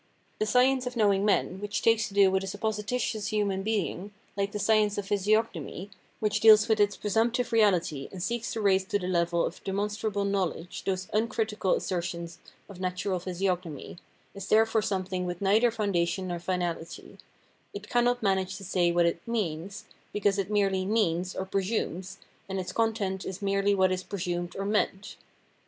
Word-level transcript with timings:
The" 0.39 0.47
science 0.47 0.87
of 0.87 0.95
knowing 0.95 1.23
men 1.25 1.59
"* 1.61 1.61
which 1.61 1.83
takes 1.83 2.07
to 2.07 2.15
do 2.15 2.31
with 2.31 2.43
a 2.43 2.47
suppositi 2.47 2.95
tious 2.95 3.27
human 3.27 3.61
being, 3.61 4.11
hke 4.35 4.51
the 4.51 4.57
science 4.57 4.97
of 4.97 5.05
physiognomy, 5.05 5.91
which 6.19 6.39
deals 6.39 6.67
with 6.67 6.79
its 6.79 6.97
presumptive 6.97 7.51
reahty 7.51 8.11
and 8.11 8.23
seeks 8.23 8.51
to 8.53 8.61
raise 8.61 8.83
to 8.85 8.97
the 8.97 9.05
level 9.07 9.45
of 9.45 9.63
demonstrable 9.63 10.25
knowledge 10.25 10.85
those 10.85 11.07
un 11.13 11.27
critical 11.27 11.75
assertions 11.75 12.39
of 12.67 12.79
natural 12.79 13.19
physiognomy, 13.19 13.99
is 14.33 14.47
therefore 14.47 14.81
something 14.81 15.27
with 15.27 15.39
neither 15.39 15.69
foundation 15.69 16.29
nor 16.29 16.39
finahty; 16.39 17.19
it 17.71 17.87
cannot 17.87 18.23
manage 18.23 18.55
to 18.57 18.63
say 18.63 18.91
what 18.91 19.05
it 19.05 19.21
"means" 19.27 19.85
because 20.13 20.39
it 20.39 20.49
merely 20.49 20.83
"means" 20.83 21.35
or 21.35 21.45
"presumes," 21.45 22.17
and 22.49 22.59
its 22.59 22.71
content 22.73 23.23
is 23.23 23.39
merely 23.43 23.75
what 23.75 23.91
is" 23.91 24.01
presumed" 24.03 24.55
or" 24.55 24.65
meant." 24.65 25.15